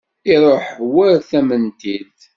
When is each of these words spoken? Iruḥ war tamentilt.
Iruḥ 0.33 0.67
war 0.93 1.13
tamentilt. 1.29 2.21